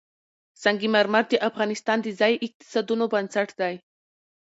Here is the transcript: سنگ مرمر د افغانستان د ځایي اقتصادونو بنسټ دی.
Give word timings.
سنگ 0.63 0.81
مرمر 0.93 1.23
د 1.29 1.33
افغانستان 1.49 1.97
د 2.01 2.07
ځایي 2.19 2.35
اقتصادونو 2.45 3.05
بنسټ 3.13 3.49
دی. 3.59 3.75